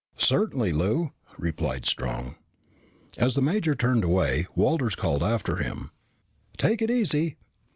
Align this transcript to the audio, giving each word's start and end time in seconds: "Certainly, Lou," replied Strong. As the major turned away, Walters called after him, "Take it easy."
"Certainly, 0.17 0.71
Lou," 0.71 1.11
replied 1.37 1.85
Strong. 1.85 2.33
As 3.17 3.35
the 3.35 3.41
major 3.43 3.75
turned 3.75 4.03
away, 4.03 4.47
Walters 4.55 4.95
called 4.95 5.21
after 5.21 5.57
him, 5.57 5.91
"Take 6.57 6.81
it 6.81 6.89
easy." 6.89 7.37